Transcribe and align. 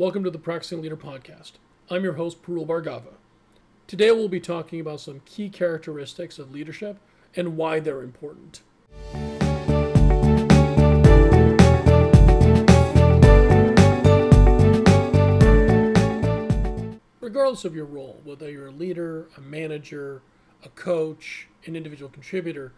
Welcome 0.00 0.24
to 0.24 0.30
the 0.30 0.38
Practicing 0.38 0.80
Leader 0.80 0.96
Podcast. 0.96 1.52
I'm 1.90 2.02
your 2.02 2.14
host, 2.14 2.42
Parul 2.42 2.66
Bhargava. 2.66 3.16
Today 3.86 4.10
we'll 4.10 4.30
be 4.30 4.40
talking 4.40 4.80
about 4.80 5.02
some 5.02 5.20
key 5.26 5.50
characteristics 5.50 6.38
of 6.38 6.52
leadership 6.52 6.96
and 7.36 7.58
why 7.58 7.80
they're 7.80 8.00
important. 8.00 8.62
Regardless 17.20 17.66
of 17.66 17.74
your 17.74 17.84
role, 17.84 18.22
whether 18.24 18.50
you're 18.50 18.68
a 18.68 18.72
leader, 18.72 19.28
a 19.36 19.42
manager, 19.42 20.22
a 20.64 20.70
coach, 20.70 21.46
an 21.66 21.76
individual 21.76 22.10
contributor, 22.10 22.72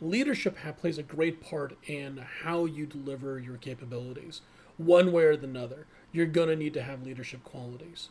leadership 0.00 0.56
plays 0.78 0.96
a 0.96 1.02
great 1.02 1.40
part 1.40 1.76
in 1.88 2.24
how 2.44 2.66
you 2.66 2.86
deliver 2.86 3.40
your 3.40 3.56
capabilities. 3.56 4.42
One 4.76 5.10
way 5.10 5.24
or 5.24 5.32
another, 5.32 5.88
you're 6.12 6.26
going 6.26 6.48
to 6.48 6.56
need 6.56 6.74
to 6.74 6.82
have 6.82 7.04
leadership 7.04 7.44
qualities. 7.44 8.08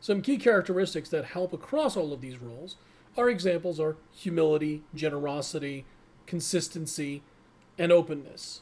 Some 0.00 0.22
key 0.22 0.36
characteristics 0.36 1.08
that 1.10 1.26
help 1.26 1.52
across 1.52 1.96
all 1.96 2.12
of 2.12 2.20
these 2.20 2.40
roles 2.40 2.76
are 3.16 3.28
examples 3.28 3.80
are 3.80 3.96
humility, 4.12 4.82
generosity, 4.94 5.84
consistency, 6.26 7.22
and 7.78 7.90
openness. 7.90 8.60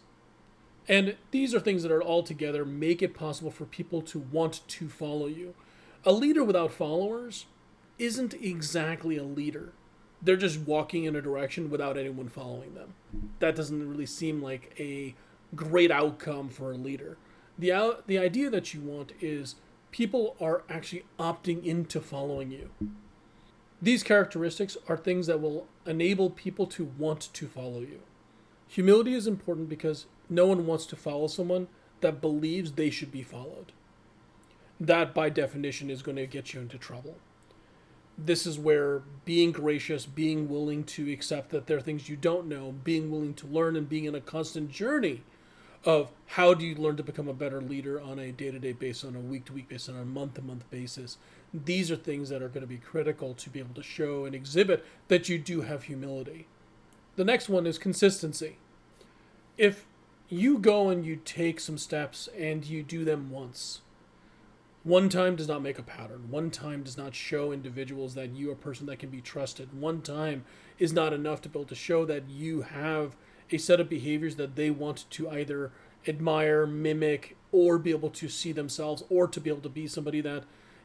And 0.89 1.17
these 1.31 1.55
are 1.55 1.61
things 1.61 1.83
that 1.83 1.93
are 1.93 2.03
all 2.03 2.23
together 2.23 2.65
make 2.65 3.03
it 3.03 3.15
possible 3.15 3.51
for 3.51 3.65
people 3.65 4.01
to 4.03 4.19
want 4.19 4.67
to 4.69 4.89
follow 4.89 5.27
you. 5.27 5.55
A 6.05 6.13
leader 6.13 6.45
without 6.45 6.73
followers 6.73 7.47
isn't 7.99 8.35
exactly 8.35 9.17
a 9.17 9.25
leader. 9.25 9.73
They're 10.23 10.37
just 10.37 10.61
walking 10.61 11.05
in 11.05 11.17
a 11.17 11.23
direction 11.23 11.71
without 11.71 11.99
anyone 11.99 12.29
following 12.29 12.75
them. 12.75 12.95
That 13.41 13.57
doesn't 13.57 13.89
really 13.89 14.07
seem 14.07 14.43
like 14.43 14.75
a 14.79 15.15
great 15.55 15.91
outcome 15.91 16.49
for 16.49 16.73
a 16.73 16.77
leader. 16.77 17.17
The, 17.59 17.99
the 18.07 18.19
idea 18.19 18.51
that 18.51 18.75
you 18.75 18.81
want 18.81 19.13
is 19.21 19.57
people 19.91 20.37
are 20.41 20.63
actually 20.69 21.05
opting 21.19 21.65
into 21.65 22.01
following 22.01 22.51
you. 22.51 22.71
These 23.81 24.03
characteristics 24.03 24.77
are 24.89 24.97
things 24.97 25.27
that 25.27 25.41
will 25.41 25.67
enable 25.87 26.31
people 26.31 26.67
to 26.67 26.85
want 26.99 27.33
to 27.33 27.47
follow 27.47 27.81
you. 27.81 28.01
Humility 28.69 29.15
is 29.15 29.27
important 29.27 29.69
because 29.69 30.07
no 30.29 30.47
one 30.47 30.67
wants 30.67 30.87
to 30.87 30.97
follow 30.97 31.29
someone 31.29 31.69
that 32.01 32.21
believes 32.21 32.73
they 32.73 32.91
should 32.91 33.13
be 33.13 33.23
followed. 33.23 33.73
That, 34.79 35.15
by 35.15 35.31
definition, 35.31 35.89
is 35.89 36.03
going 36.03 36.17
to 36.17 36.27
get 36.27 36.53
you 36.53 36.61
into 36.61 36.77
trouble. 36.77 37.17
This 38.19 38.47
is 38.47 38.59
where 38.59 39.03
being 39.25 39.53
gracious, 39.53 40.05
being 40.05 40.49
willing 40.49 40.85
to 40.85 41.11
accept 41.11 41.51
that 41.51 41.67
there 41.67 41.79
are 41.79 41.83
things 41.83 42.09
you 42.09 42.17
don't 42.17 42.49
know, 42.49 42.75
being 42.85 43.11
willing 43.11 43.35
to 43.35 43.47
learn, 43.47 43.77
and 43.77 43.89
being 43.89 44.05
in 44.05 44.15
a 44.15 44.21
constant 44.21 44.71
journey 44.71 45.23
of 45.87 46.11
how 46.27 46.53
do 46.53 46.67
you 46.67 46.75
learn 46.75 46.97
to 46.97 47.03
become 47.03 47.29
a 47.29 47.33
better 47.33 47.63
leader 47.63 48.01
on 48.01 48.19
a 48.19 48.33
day-to-day 48.33 48.73
basis 48.73 49.05
on 49.05 49.15
a 49.15 49.21
week-to-week 49.21 49.69
basis 49.69 49.89
on 49.89 49.97
a 49.97 50.05
month-to-month 50.05 50.69
basis? 50.69 51.17
These 51.55 51.91
are 51.91 51.97
things 51.97 52.29
that 52.29 52.43
are 52.43 52.49
going 52.49 52.63
to 52.63 52.67
be 52.67 52.79
critical 52.79 53.33
to 53.35 53.49
be 53.49 53.61
able 53.61 53.75
to 53.77 53.83
show 53.83 54.25
and 54.25 54.35
exhibit 54.35 54.85
that 55.09 55.29
you 55.29 55.39
do 55.39 55.63
have 55.63 55.85
humility. 55.85 56.49
The 57.15 57.25
next 57.25 57.49
one 57.49 57.67
is 57.67 57.79
consistency. 57.79 58.59
If 59.57 59.87
you 60.29 60.59
go 60.59 60.89
and 60.89 61.07
you 61.07 61.17
take 61.25 61.61
some 61.61 61.79
steps 61.79 62.29
and 62.37 62.67
you 62.67 62.83
do 62.83 63.05
them 63.05 63.31
once 63.31 63.81
one 64.87 65.09
time 65.09 65.35
does 65.35 65.49
not 65.49 65.63
make 65.63 65.81
a 65.81 65.83
pattern. 65.83 66.31
One 66.31 66.49
time 66.49 66.85
does 66.85 66.97
not 66.97 67.13
show 67.13 67.51
individuals 67.51 68.15
that 68.15 68.37
you 68.37 68.51
are 68.51 68.53
a 68.53 68.57
person 68.57 68.87
that 68.87 69.01
can 69.01 69.11
be 69.11 69.21
trusted. 69.21 69.81
One 69.81 70.01
time 70.01 70.45
is 70.79 70.93
not 70.93 71.13
enough 71.13 71.43
to 71.43 71.49
be 71.49 71.59
able 71.59 71.67
to 71.67 71.75
show 71.75 72.05
that 72.05 72.31
you 72.31 72.63
have 72.63 73.17
a 73.51 73.59
set 73.59 73.81
of 73.81 73.89
behaviors 73.89 74.37
that 74.37 74.57
they 74.57 74.71
want 74.71 75.05
to 75.11 75.31
either 75.31 75.73
admire, 76.09 76.67
mimic, 76.67 77.37
or 77.53 77.79
be 77.79 77.91
able 77.91 78.11
to 78.11 78.29
see 78.29 78.53
themselves, 78.53 79.03
or 79.09 79.27
to 79.27 79.41
be 79.41 79.51
able 79.51 79.63
to 79.63 79.69
be 79.69 79.87
somebody 79.87 80.21
that 80.21 80.45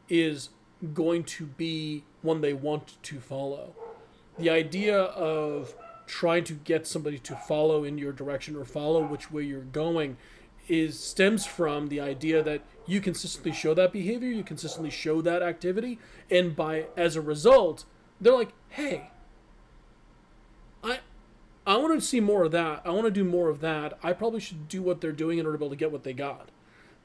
is 0.10 0.50
going 0.94 1.24
to 1.24 1.46
be 1.46 2.04
one 2.22 2.42
they 2.42 2.54
want 2.54 3.02
to 3.04 3.20
follow. 3.20 3.76
The 4.38 4.50
idea 4.50 4.98
of 4.98 5.76
trying 6.08 6.44
to 6.44 6.54
get 6.54 6.88
somebody 6.88 7.20
to 7.20 7.36
follow 7.36 7.84
in 7.84 7.98
your 7.98 8.12
direction 8.12 8.56
or 8.56 8.66
follow 8.66 9.06
which 9.06 9.32
way 9.32 9.44
you're 9.44 9.62
going 9.62 10.18
is 10.68 11.00
stems 11.00 11.46
from 11.46 11.88
the 11.88 12.00
idea 12.00 12.42
that 12.44 12.62
you 12.86 13.02
consistently 13.02 13.52
show 13.52 13.74
that 13.74 13.92
behavior, 13.92 14.30
you 14.30 14.44
consistently 14.44 14.90
show 14.90 15.22
that 15.22 15.42
activity, 15.42 16.00
and 16.30 16.56
by 16.56 16.86
as 16.96 17.16
a 17.16 17.22
result, 17.22 17.86
they're 18.20 18.34
like, 18.34 18.54
"Hey, 18.70 19.10
I 20.84 21.00
I 21.66 21.78
want 21.78 22.00
to 22.00 22.06
see 22.06 22.20
more 22.20 22.44
of 22.44 22.52
that. 22.52 22.82
I 22.86 22.90
want 22.90 23.06
to 23.06 23.12
do 23.12 23.24
more 23.24 23.50
of 23.50 23.62
that. 23.62 23.98
I 24.02 24.14
probably 24.14 24.40
should 24.40 24.68
do 24.68 24.82
what 24.82 25.00
they're 25.02 25.12
doing 25.12 25.38
in 25.38 25.46
order 25.46 25.58
to 25.58 25.60
be 25.60 25.66
able 25.66 25.76
to 25.76 25.80
get 25.80 25.92
what 25.92 26.04
they 26.04 26.14
got. 26.14 26.50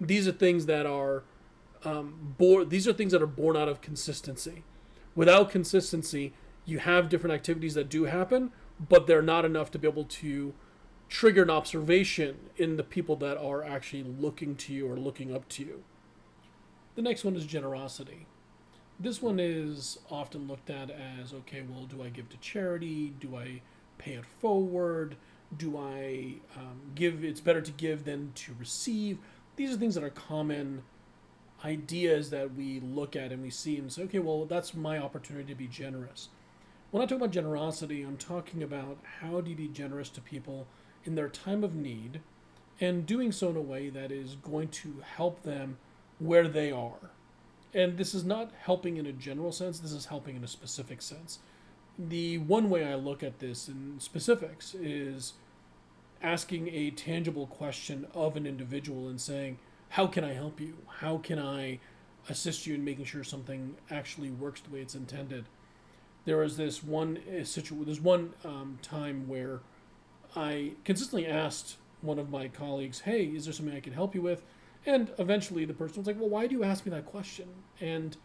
These 0.01 0.27
are 0.27 0.33
things 0.33 0.67
that 0.67 0.87
are 0.87 1.25
um, 1.85 2.35
born. 2.39 2.69
These 2.69 2.89
are 2.89 2.93
things 2.93 3.13
that 3.13 3.23
are 3.23 3.27
born 3.27 3.57
out 3.57 3.69
of 3.69 3.81
consistency. 3.81 4.65
Without 5.15 5.51
consistency, 5.51 6.33
you 6.65 6.79
have 6.79 7.09
different 7.09 7.35
activities 7.35 7.75
that 7.75 7.89
do 7.89 8.05
happen, 8.05 8.53
but 8.89 9.07
they're 9.07 9.23
not 9.23 9.45
enough 9.45 9.71
to 9.73 9.79
be 9.79 9.89
able 9.89 10.05
to 10.05 10.55
trigger 11.09 11.43
an 11.43 11.51
observation 11.51 12.37
in 12.57 12.77
the 12.77 12.83
people 12.83 13.17
that 13.17 13.39
are 13.39 13.63
actually 13.63 14.03
looking 14.03 14.57
to 14.57 14.73
you 14.73 14.91
or 14.91 14.97
looking 14.97 15.35
up 15.35 15.49
to 15.49 15.65
you. 15.65 15.85
The 16.97 17.03
next 17.03 17.25
one 17.25 17.37
is 17.37 17.47
generosity. 17.47 18.27
This 18.99 19.21
one 19.21 19.39
is 19.39 19.99
often 20.11 20.49
looked 20.49 20.71
at 20.71 20.91
as 20.91 21.33
okay, 21.33 21.63
well, 21.69 21.85
do 21.85 22.03
I 22.03 22.09
give 22.09 22.29
to 22.31 22.37
charity? 22.39 23.15
Do 23.21 23.37
I 23.37 23.61
pay 23.99 24.13
it 24.13 24.25
forward? 24.41 25.17
Do 25.57 25.79
I 25.79 26.35
um, 26.57 26.81
give? 26.95 27.25
It's 27.25 27.41
better 27.41 27.61
to 27.61 27.73
give 27.73 28.05
than 28.05 28.33
to 28.35 28.55
receive. 28.59 29.19
These 29.57 29.73
are 29.73 29.77
things 29.77 29.95
that 29.95 30.05
are 30.05 30.11
common 30.11 30.83
ideas 31.65 32.31
that 32.31 32.55
we 32.55 32.81
look 32.81 33.17
at 33.17 33.33
and 33.33 33.43
we 33.43 33.51
see 33.51 33.79
and 33.79 33.93
say, 33.93 34.03
okay, 34.03 34.19
well, 34.19 34.45
that's 34.45 34.75
my 34.75 34.99
opportunity 34.99 35.53
to 35.53 35.59
be 35.59 35.67
generous. 35.67 36.29
When 36.91 37.03
I 37.03 37.07
talk 37.07 37.19
about 37.19 37.31
generosity, 37.31 38.03
I'm 38.03 38.17
talking 38.17 38.63
about 38.63 38.99
how 39.21 39.41
do 39.41 39.51
you 39.51 39.57
be 39.57 39.69
generous 39.69 40.09
to 40.11 40.21
people 40.21 40.67
in 41.05 41.15
their 41.15 41.29
time 41.29 41.65
of 41.65 41.75
need 41.75 42.21
and 42.81 43.07
doing 43.07 43.33
so 43.33 43.51
in 43.51 43.57
a 43.57 43.61
way 43.61 43.89
that 43.89 44.13
is 44.13 44.37
going 44.37 44.69
to 44.69 45.03
help 45.17 45.43
them 45.43 45.79
where 46.19 46.49
they 46.49 46.71
are. 46.71 47.11
And 47.75 47.99
this 47.99 48.15
is 48.15 48.25
not 48.25 48.53
helping 48.59 48.97
in 48.97 49.07
a 49.07 49.13
general 49.13 49.53
sense, 49.53 49.79
this 49.79 49.93
is 49.93 50.07
helping 50.07 50.37
in 50.37 50.45
a 50.45 50.49
specific 50.49 51.03
sense 51.03 51.41
the 51.99 52.39
one 52.39 52.69
way 52.69 52.85
I 52.85 52.95
look 52.95 53.23
at 53.23 53.39
this 53.39 53.69
in 53.69 53.99
specifics 53.99 54.75
is 54.75 55.35
asking 56.23 56.69
a 56.69 56.91
tangible 56.91 57.47
question 57.47 58.07
of 58.15 58.37
an 58.37 58.47
individual 58.47 59.09
and 59.09 59.21
saying, 59.21 59.59
How 59.91 60.07
can 60.07 60.25
I 60.25 60.33
help 60.33 60.61
you? 60.61 60.77
How 60.99 61.19
can 61.19 61.39
I 61.39 61.79
assist 62.29 62.67
you 62.67 62.75
in 62.75 62.85
making 62.85 63.05
sure 63.05 63.25
something 63.25 63.77
actually 63.91 64.31
works 64.31 64.61
the 64.61 64.71
way 64.71 64.81
it's 64.81 64.95
intended? 64.95 65.47
There 66.25 66.39
was 66.39 66.57
this 66.57 66.83
one 66.83 67.19
uh, 67.19 67.45
situation, 67.45 67.85
there's 67.85 68.01
one 68.01 68.35
um, 68.45 68.79
time 68.83 69.29
where 69.29 69.61
I 70.35 70.73
consistently 70.85 71.27
asked 71.27 71.77
one 72.03 72.19
of 72.19 72.31
my 72.31 72.49
colleagues, 72.49 73.01
Hey, 73.01 73.25
is 73.27 73.45
there 73.45 73.55
something 73.55 73.75
I 73.75 73.81
can 73.81 73.93
help 73.93 74.15
you 74.15 74.23
with? 74.23 74.45
And 74.85 75.11
eventually 75.19 75.65
the 75.65 75.75
person 75.75 75.99
was 75.99 76.07
like, 76.07 76.19
Well, 76.19 76.29
why 76.29 76.47
do 76.47 76.55
you 76.55 76.65
ask 76.65 76.85
me 76.85 76.91
that 76.91 77.07
question? 77.07 77.49
And 77.81 78.17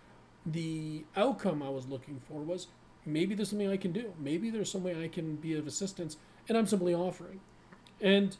the 0.46 1.06
outcome 1.16 1.62
I 1.62 1.70
was 1.70 1.88
looking 1.88 2.20
for 2.28 2.42
was 2.42 2.68
maybe 3.06 3.36
there's 3.36 3.50
something 3.50 3.70
I 3.70 3.78
can 3.78 3.92
do. 3.92 4.14
Maybe 4.20 4.50
there's 4.50 4.72
some 4.72 4.84
way 4.84 5.04
I 5.04 5.08
can 5.08 5.36
be 5.36 5.54
of 5.56 5.68
assistance, 5.68 6.18
and 6.48 6.58
I'm 6.58 6.68
simply 6.68 6.94
offering. 6.94 7.40
And 8.00 8.36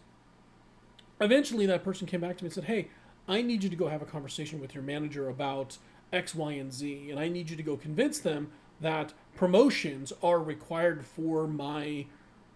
eventually, 1.20 1.66
that 1.66 1.84
person 1.84 2.08
came 2.08 2.22
back 2.22 2.38
to 2.38 2.44
me 2.44 2.48
and 2.48 2.54
said, 2.54 2.66
Hey, 2.66 2.90
I 3.28 3.42
need 3.42 3.64
you 3.64 3.70
to 3.70 3.76
go 3.76 3.88
have 3.88 4.02
a 4.02 4.06
conversation 4.06 4.60
with 4.60 4.74
your 4.74 4.84
manager 4.84 5.30
about 5.30 5.78
X, 6.12 6.36
Y, 6.36 6.54
and 6.54 6.74
Z, 6.74 7.10
and 7.10 7.20
I 7.20 7.28
need 7.30 7.50
you 7.50 7.56
to 7.56 7.64
go 7.64 7.78
convince 7.78 8.20
them 8.20 8.52
that 8.82 9.14
promotions 9.36 10.12
are 10.24 10.40
required 10.40 11.06
for 11.06 11.48
my 11.48 12.08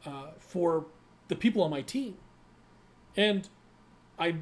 uh, 0.05 0.31
for 0.39 0.85
the 1.27 1.35
people 1.35 1.63
on 1.63 1.71
my 1.71 1.81
team. 1.81 2.15
And 3.15 3.47
I 4.19 4.37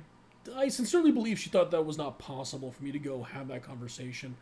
I 0.56 0.68
sincerely 0.68 1.12
believe 1.12 1.40
she 1.40 1.50
thought 1.50 1.72
that 1.72 1.86
was 1.86 1.98
not 1.98 2.20
possible 2.20 2.72
for 2.72 2.84
me 2.84 2.92
to 2.92 3.00
go 3.00 3.24
have 3.24 3.48
that 3.50 3.64
conversation 3.64 4.36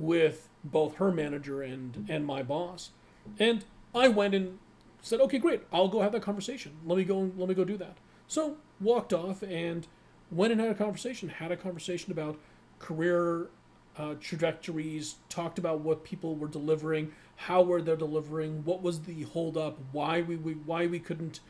with 0.00 0.48
both 0.64 0.96
her 0.96 1.12
manager 1.12 1.62
and 1.62 2.06
and 2.08 2.26
my 2.26 2.42
boss. 2.42 2.90
And 3.38 3.64
I 3.94 4.08
went 4.08 4.34
and 4.34 4.58
said, 5.02 5.20
"Okay, 5.20 5.38
great. 5.38 5.62
I'll 5.72 5.88
go 5.88 6.00
have 6.00 6.12
that 6.12 6.22
conversation. 6.22 6.72
Let 6.84 6.98
me 6.98 7.04
go 7.04 7.30
let 7.36 7.48
me 7.48 7.54
go 7.54 7.64
do 7.64 7.76
that." 7.76 7.98
So, 8.26 8.56
walked 8.80 9.12
off 9.12 9.42
and 9.42 9.86
went 10.30 10.52
and 10.52 10.60
had 10.60 10.70
a 10.70 10.74
conversation, 10.74 11.28
had 11.28 11.52
a 11.52 11.56
conversation 11.56 12.12
about 12.12 12.38
career 12.78 13.50
uh, 13.98 14.14
trajectories, 14.20 15.16
talked 15.28 15.58
about 15.58 15.80
what 15.80 16.04
people 16.04 16.36
were 16.36 16.48
delivering, 16.48 17.12
how 17.36 17.62
were 17.62 17.82
they 17.82 17.94
delivering, 17.96 18.64
what 18.64 18.82
was 18.82 19.00
the 19.00 19.22
holdup, 19.22 19.78
why 19.92 20.22
we, 20.22 20.36
we 20.36 20.54
why 20.54 20.86
we 20.86 20.98
couldn't 20.98 21.40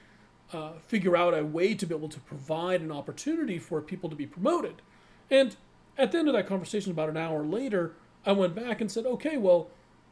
uh, 0.53 0.73
figure 0.87 1.17
out 1.17 1.38
a 1.38 1.44
way 1.44 1.75
to 1.75 1.87
be 1.87 1.94
able 1.94 2.08
to 2.08 2.19
provide 2.20 2.81
an 2.81 2.91
opportunity 2.91 3.58
for 3.58 3.81
people 3.81 4.11
to 4.11 4.17
be 4.17 4.26
promoted. 4.26 4.82
And 5.31 5.55
at 5.96 6.11
the 6.11 6.19
end 6.19 6.29
of 6.29 6.35
that 6.35 6.49
conversation, 6.49 6.91
about 6.91 7.08
an 7.08 7.17
hour 7.17 7.44
later, 7.44 7.94
I 8.25 8.32
went 8.32 8.55
back 8.55 8.81
and 8.81 8.90
said, 8.90 9.06
okay, 9.06 9.37
well, 9.37 9.69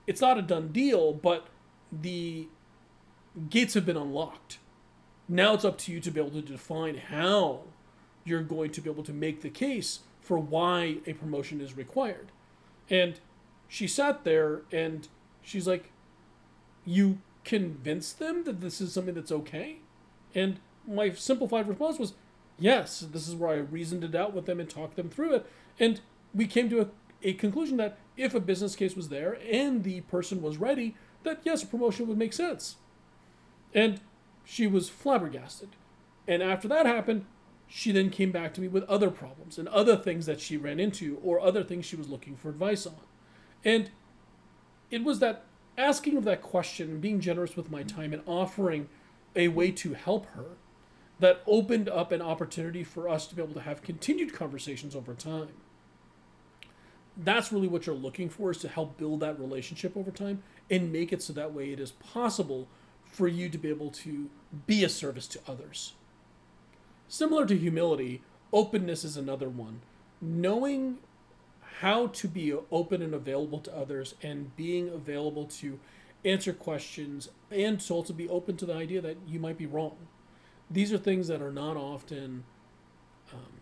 it's 0.07 0.21
not 0.21 0.39
a 0.39 0.43
done 0.43 0.69
deal, 0.69 1.13
but 1.13 1.49
the 1.93 2.49
gates 3.51 3.75
have 3.75 3.87
been 3.87 3.97
unlocked. 3.97 4.59
Now 5.29 5.55
it's 5.55 5.65
up 5.65 5.79
to 5.79 5.93
you 5.93 6.01
to 6.01 6.11
be 6.11 6.21
able 6.21 6.31
to 6.31 6.43
define 6.43 6.97
how 6.97 7.63
you're 8.25 8.43
going 8.43 8.71
to 8.73 8.81
be 8.81 8.91
able 8.91 9.05
to 9.05 9.13
make 9.13 9.43
the 9.43 9.51
case 9.51 10.01
for 10.21 10.39
why 10.39 10.99
a 11.07 11.13
promotion 11.13 11.61
is 11.61 11.77
required. 11.77 12.29
And 12.91 13.21
she 13.69 13.87
sat 13.87 14.25
there 14.25 14.63
and 14.73 15.09
she's 15.43 15.67
like, 15.67 15.91
You 16.85 17.19
convince 17.45 18.13
them 18.13 18.45
that 18.45 18.61
this 18.61 18.81
is 18.81 18.93
something 18.93 19.15
that's 19.15 19.33
okay? 19.33 19.79
And 20.35 20.61
my 20.87 21.11
simplified 21.11 21.69
response 21.69 21.99
was, 21.99 22.15
Yes, 22.59 23.01
this 23.01 23.29
is 23.29 23.35
where 23.35 23.51
I 23.51 23.59
reasoned 23.59 24.05
it 24.05 24.15
out 24.15 24.35
with 24.35 24.47
them 24.47 24.59
and 24.59 24.69
talked 24.69 24.97
them 24.97 25.11
through 25.11 25.35
it. 25.35 25.47
And 25.79 26.01
we 26.35 26.47
came 26.47 26.69
to 26.71 26.81
a, 26.81 26.87
a 27.23 27.33
conclusion 27.35 27.77
that 27.79 27.99
if 28.17 28.35
a 28.35 28.41
business 28.41 28.77
case 28.77 28.95
was 28.97 29.09
there 29.09 29.39
and 29.51 29.85
the 29.85 30.01
person 30.03 30.43
was 30.43 30.59
ready, 30.59 30.97
that 31.23 31.41
yes, 31.45 31.63
a 31.63 31.67
promotion 31.67 32.07
would 32.07 32.19
make 32.19 32.33
sense. 32.33 32.77
And 33.75 34.01
she 34.45 34.67
was 34.67 34.89
flabbergasted. 34.89 35.71
And 36.27 36.43
after 36.43 36.69
that 36.69 36.87
happened, 36.87 37.27
she 37.67 37.93
then 37.93 38.11
came 38.11 38.33
back 38.33 38.55
to 38.55 38.61
me 38.61 38.69
with 38.69 38.85
other 38.85 39.11
problems 39.11 39.59
and 39.59 39.69
other 39.69 39.97
things 39.97 40.27
that 40.27 40.41
she 40.41 40.57
ran 40.57 40.81
into 40.81 41.19
or 41.23 41.41
other 41.41 41.63
things 41.63 41.85
she 41.85 41.97
was 41.97 42.09
looking 42.09 42.37
for 42.37 42.49
advice 42.49 42.87
on. 42.87 42.95
And 43.65 43.91
it 44.91 45.05
was 45.05 45.19
that 45.19 45.45
asking 45.77 46.17
of 46.17 46.25
that 46.25 46.43
question 46.43 46.91
and 46.91 47.01
being 47.01 47.21
generous 47.21 47.57
with 47.57 47.71
my 47.71 47.83
time 47.83 48.13
and 48.13 48.23
offering 48.27 48.89
a 49.37 49.49
way 49.49 49.71
to 49.71 49.95
help 49.95 50.27
her 50.31 50.57
that 51.21 51.43
opened 51.47 51.89
up 51.89 52.11
an 52.11 52.23
opportunity 52.23 52.83
for 52.85 53.09
us 53.09 53.27
to 53.27 53.35
be 53.35 53.43
able 53.43 53.55
to 53.55 53.61
have 53.61 53.83
continued 53.83 54.33
conversations 54.33 54.95
over 54.95 55.15
time. 55.15 55.49
That's 57.19 57.53
really 57.53 57.67
what 57.67 57.85
you're 57.87 57.97
looking 57.97 58.29
for 58.29 58.53
is 58.53 58.59
to 58.59 58.69
help 58.69 58.97
build 58.97 59.21
that 59.21 59.41
relationship 59.41 59.97
over 59.97 60.13
time 60.13 60.43
and 60.71 60.93
make 60.93 61.13
it 61.13 61.21
so 61.21 61.33
that 61.33 61.53
way 61.53 61.73
it 61.73 61.81
is 61.81 61.91
possible 61.91 62.69
for 63.05 63.27
you 63.27 63.49
to 63.49 63.59
be 63.59 63.69
able 63.69 63.91
to 63.91 64.31
be 64.67 64.85
a 64.85 64.89
service 64.89 65.27
to 65.29 65.41
others. 65.49 65.95
Similar 67.09 67.47
to 67.47 67.57
humility, 67.57 68.23
openness 68.53 69.03
is 69.03 69.17
another 69.17 69.49
one. 69.49 69.81
Knowing 70.21 70.99
how 71.81 72.09
to 72.09 72.29
be 72.29 72.53
open 72.71 73.03
and 73.03 73.15
available 73.15 73.61
to 73.61 73.77
others 73.77 74.15
and 74.23 74.55
being 74.57 74.89
available 74.89 75.47
to 75.47 75.79
answer 76.25 76.53
questions 76.53 77.29
and 77.51 77.81
to 77.81 77.95
also 77.95 78.13
be 78.13 78.29
open 78.29 78.57
to 78.57 78.67
the 78.67 78.75
idea 78.75 79.01
that 79.01 79.17
you 79.27 79.39
might 79.39 79.57
be 79.57 79.67
wrong. 79.67 79.97
These 80.71 80.93
are 80.93 80.99
things 80.99 81.29
that 81.29 81.41
are 81.41 81.53
not 81.53 81.77
often 81.77 82.45
um, 83.33 83.61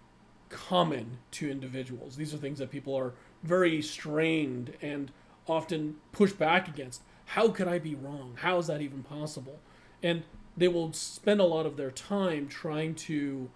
common 0.48 1.18
to 1.32 1.50
individuals. 1.50 2.16
These 2.16 2.32
are 2.34 2.38
things 2.38 2.58
that 2.58 2.70
people 2.70 2.94
are 2.96 3.12
very 3.42 3.80
strained 3.82 4.74
and 4.82 5.10
often 5.48 5.96
push 6.12 6.32
back 6.32 6.68
against. 6.68 7.02
How 7.26 7.48
could 7.48 7.68
I 7.68 7.78
be 7.78 7.94
wrong? 7.94 8.36
How 8.40 8.58
is 8.58 8.66
that 8.68 8.80
even 8.80 9.02
possible? 9.02 9.58
And 10.02 10.22
they 10.56 10.68
will 10.68 10.92
spend 10.92 11.40
a 11.40 11.44
lot 11.44 11.66
of 11.66 11.76
their 11.76 11.90
time 11.90 12.48
trying 12.48 12.94
to 12.94 13.50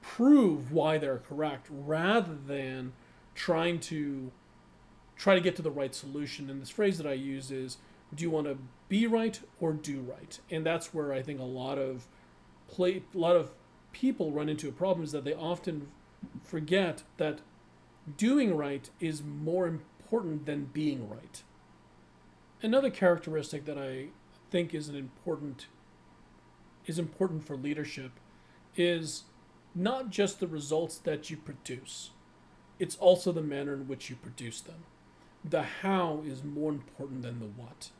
prove 0.00 0.70
why 0.70 0.98
they're 0.98 1.18
correct 1.18 1.68
rather 1.70 2.34
than 2.34 2.92
trying 3.34 3.80
to 3.80 4.30
try 5.16 5.34
to 5.34 5.40
get 5.40 5.56
to 5.56 5.62
the 5.62 5.70
right 5.70 5.94
solution. 5.94 6.50
And 6.50 6.60
this 6.60 6.70
phrase 6.70 6.98
that 6.98 7.06
I 7.06 7.14
use 7.14 7.50
is 7.50 7.78
do 8.14 8.22
you 8.22 8.30
want 8.30 8.46
to 8.46 8.58
be 8.88 9.06
right 9.06 9.40
or 9.60 9.72
do 9.72 10.00
right? 10.00 10.38
And 10.50 10.64
that's 10.64 10.94
where 10.94 11.12
I 11.12 11.22
think 11.22 11.40
a 11.40 11.44
lot 11.44 11.78
of 11.78 12.06
play 12.68 13.02
a 13.14 13.18
lot 13.18 13.36
of 13.36 13.50
people 13.92 14.30
run 14.30 14.48
into 14.48 14.68
a 14.68 14.72
problem 14.72 15.04
is 15.04 15.12
that 15.12 15.24
they 15.24 15.34
often 15.34 15.88
forget 16.42 17.02
that 17.16 17.40
doing 18.16 18.56
right 18.56 18.88
is 19.00 19.22
more 19.22 19.66
important 19.66 20.46
than 20.46 20.66
being 20.66 21.08
right. 21.08 21.42
Another 22.62 22.90
characteristic 22.90 23.64
that 23.64 23.78
I 23.78 24.06
think 24.50 24.74
is 24.74 24.88
an 24.88 24.96
important 24.96 25.66
is 26.86 26.98
important 26.98 27.44
for 27.46 27.56
leadership 27.56 28.12
is 28.76 29.24
not 29.74 30.10
just 30.10 30.38
the 30.38 30.46
results 30.46 30.98
that 30.98 31.30
you 31.30 31.36
produce, 31.36 32.10
it's 32.78 32.96
also 32.96 33.32
the 33.32 33.42
manner 33.42 33.74
in 33.74 33.88
which 33.88 34.10
you 34.10 34.16
produce 34.16 34.60
them. 34.60 34.84
The 35.44 35.62
how 35.62 36.22
is 36.26 36.42
more 36.42 36.70
important 36.70 37.22
than 37.22 37.38
the 37.38 37.46
what. 37.46 37.90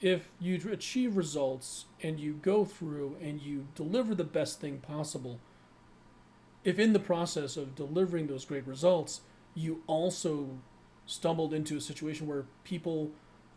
If 0.00 0.28
you 0.40 0.60
achieve 0.70 1.16
results 1.16 1.84
and 2.02 2.18
you 2.18 2.34
go 2.34 2.64
through 2.64 3.16
and 3.20 3.40
you 3.40 3.68
deliver 3.74 4.14
the 4.14 4.24
best 4.24 4.60
thing 4.60 4.78
possible, 4.78 5.38
if 6.64 6.78
in 6.78 6.92
the 6.92 6.98
process 6.98 7.56
of 7.56 7.74
delivering 7.74 8.26
those 8.26 8.44
great 8.44 8.66
results, 8.66 9.20
you 9.54 9.82
also 9.86 10.58
stumbled 11.06 11.52
into 11.52 11.76
a 11.76 11.80
situation 11.80 12.26
where 12.26 12.44
people 12.64 13.10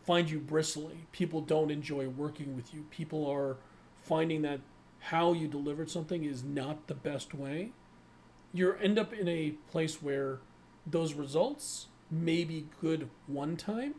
find 0.05 0.29
you 0.29 0.39
bristly, 0.39 1.05
people 1.11 1.41
don't 1.41 1.71
enjoy 1.71 2.07
working 2.07 2.55
with 2.55 2.73
you, 2.73 2.85
people 2.91 3.29
are 3.29 3.57
finding 4.03 4.41
that 4.43 4.59
how 4.99 5.33
you 5.33 5.47
delivered 5.47 5.89
something 5.89 6.23
is 6.23 6.43
not 6.43 6.87
the 6.87 6.93
best 6.93 7.33
way, 7.33 7.71
you 8.53 8.73
end 8.73 8.97
up 8.97 9.13
in 9.13 9.27
a 9.27 9.51
place 9.71 10.01
where 10.01 10.39
those 10.85 11.13
results 11.13 11.87
may 12.09 12.43
be 12.43 12.67
good 12.81 13.09
one 13.27 13.57
time, 13.57 13.95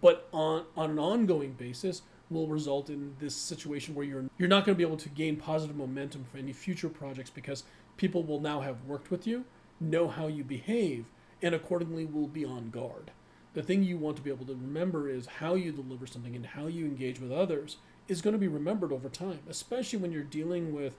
but 0.00 0.28
on, 0.32 0.64
on 0.76 0.90
an 0.90 0.98
ongoing 0.98 1.52
basis 1.52 2.02
will 2.28 2.48
result 2.48 2.90
in 2.90 3.14
this 3.20 3.36
situation 3.36 3.94
where 3.94 4.04
you're 4.04 4.24
you're 4.36 4.48
not 4.48 4.64
going 4.66 4.74
to 4.74 4.76
be 4.76 4.82
able 4.82 4.96
to 4.96 5.08
gain 5.10 5.36
positive 5.36 5.76
momentum 5.76 6.24
for 6.24 6.38
any 6.38 6.52
future 6.52 6.88
projects 6.88 7.30
because 7.30 7.62
people 7.96 8.22
will 8.22 8.40
now 8.40 8.60
have 8.60 8.84
worked 8.84 9.10
with 9.10 9.26
you, 9.26 9.44
know 9.80 10.08
how 10.08 10.26
you 10.26 10.44
behave, 10.44 11.06
and 11.42 11.54
accordingly 11.54 12.04
will 12.04 12.28
be 12.28 12.44
on 12.44 12.70
guard. 12.70 13.10
The 13.54 13.62
thing 13.62 13.82
you 13.82 13.96
want 13.96 14.16
to 14.16 14.22
be 14.22 14.30
able 14.30 14.46
to 14.46 14.52
remember 14.52 15.08
is 15.08 15.26
how 15.26 15.54
you 15.54 15.72
deliver 15.72 16.06
something 16.06 16.36
and 16.36 16.44
how 16.44 16.66
you 16.66 16.84
engage 16.84 17.20
with 17.20 17.32
others 17.32 17.78
is 18.08 18.20
going 18.20 18.32
to 18.32 18.38
be 18.38 18.48
remembered 18.48 18.92
over 18.92 19.08
time, 19.08 19.40
especially 19.48 19.98
when 19.98 20.12
you're 20.12 20.22
dealing 20.22 20.74
with 20.74 20.94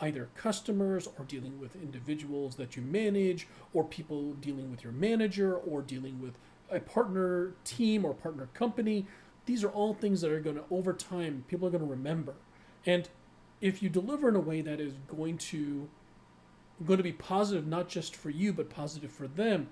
either 0.00 0.28
customers 0.36 1.08
or 1.18 1.24
dealing 1.24 1.58
with 1.58 1.74
individuals 1.76 2.56
that 2.56 2.76
you 2.76 2.82
manage 2.82 3.46
or 3.72 3.82
people 3.82 4.34
dealing 4.34 4.70
with 4.70 4.84
your 4.84 4.92
manager 4.92 5.56
or 5.56 5.82
dealing 5.82 6.20
with 6.20 6.34
a 6.70 6.80
partner 6.80 7.52
team 7.64 8.04
or 8.04 8.12
partner 8.12 8.48
company. 8.54 9.06
These 9.46 9.64
are 9.64 9.70
all 9.70 9.94
things 9.94 10.20
that 10.20 10.30
are 10.30 10.40
going 10.40 10.56
to, 10.56 10.64
over 10.70 10.92
time, 10.92 11.44
people 11.48 11.66
are 11.66 11.70
going 11.70 11.84
to 11.84 11.90
remember. 11.90 12.34
And 12.84 13.08
if 13.60 13.82
you 13.82 13.88
deliver 13.88 14.28
in 14.28 14.36
a 14.36 14.40
way 14.40 14.60
that 14.60 14.80
is 14.80 14.94
going 15.08 15.38
to 15.38 15.88
going 16.84 16.98
to 16.98 17.04
be 17.04 17.12
positive 17.12 17.66
not 17.66 17.88
just 17.88 18.14
for 18.14 18.30
you 18.30 18.52
but 18.52 18.70
positive 18.70 19.10
for 19.10 19.28
them, 19.28 19.68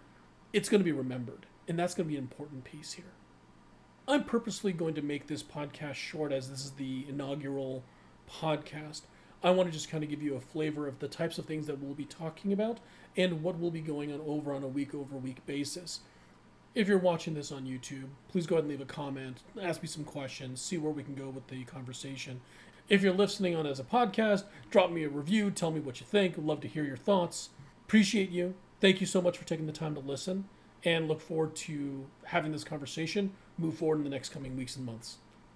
it's 0.53 0.69
going 0.69 0.81
to 0.81 0.85
be 0.85 0.93
remembered. 0.93 1.47
And 1.67 1.79
that's 1.79 1.95
going 1.95 2.07
to 2.07 2.11
be 2.11 2.17
an 2.17 2.25
important 2.25 2.65
piece 2.65 2.93
here. 2.93 3.13
I'm 4.07 4.25
purposely 4.25 4.73
going 4.73 4.95
to 4.95 5.03
make 5.03 5.27
this 5.27 5.43
podcast 5.43 5.95
short 5.95 6.31
as 6.31 6.51
this 6.51 6.65
is 6.65 6.73
the 6.73 7.07
inaugural 7.09 7.83
podcast. 8.31 9.03
I 9.43 9.51
want 9.51 9.69
to 9.69 9.73
just 9.73 9.91
kind 9.91 10.05
of 10.05 10.11
give 10.11 10.23
you 10.23 10.37
a 10.37 10.41
flavor 10.41 10.87
of 10.87 10.99
the 10.99 11.09
types 11.09 11.39
of 11.39 11.47
things 11.47 11.67
that 11.67 11.79
we'll 11.79 11.95
be 11.95 12.05
talking 12.05 12.53
about 12.53 12.81
and 13.17 13.43
what 13.43 13.59
will 13.59 13.71
be 13.71 13.81
going 13.81 14.13
on 14.13 14.21
over 14.27 14.53
on 14.53 14.63
a 14.63 14.69
week 14.69 14.95
over 14.95 15.17
week 15.17 15.45
basis. 15.47 16.01
If 16.75 16.89
you're 16.89 16.99
watching 16.99 17.35
this 17.35 17.53
on 17.53 17.65
YouTube, 17.65 18.09
please 18.29 18.47
go 18.47 18.57
ahead 18.57 18.65
and 18.65 18.71
leave 18.71 18.81
a 18.81 18.85
comment, 18.85 19.39
ask 19.61 19.81
me 19.81 19.89
some 19.89 20.05
questions, 20.05 20.61
see 20.61 20.77
where 20.77 20.93
we 20.93 21.03
can 21.03 21.15
go 21.15 21.29
with 21.29 21.47
the 21.47 21.65
conversation. 21.65 22.41
If 22.87 23.03
you're 23.03 23.15
listening 23.15 23.57
on 23.57 23.67
as 23.67 23.81
a 23.81 23.85
podcast, 23.85 24.45
drop 24.71 24.91
me 24.91 25.05
a 25.05 25.09
review, 25.09 25.51
tell 25.51 25.71
me 25.71 25.81
what 25.81 26.01
you 26.01 26.07
think. 26.07 26.35
Love 26.37 26.61
to 26.61 26.69
hear 26.69 26.85
your 26.85 26.99
thoughts. 26.99 27.49
Appreciate 27.87 28.29
you. 28.29 28.55
Thank 28.81 29.01
you 29.01 29.07
so 29.07 29.23
much 29.23 29.39
for 29.39 29.47
taking 29.47 29.65
the 29.65 29.73
time 29.73 29.95
to 29.95 30.01
listen 30.01 30.45
and 30.85 31.09
look 31.09 31.23
forward 31.23 31.57
to 31.57 32.05
having 32.25 32.53
this 32.53 32.63
conversation 32.63 33.33
move 33.57 33.75
forward 33.75 33.99
in 33.99 34.05
the 34.05 34.11
next 34.11 34.31
coming 34.31 34.55
weeks 34.55 34.77
and 34.77 34.85
months. 34.85 35.17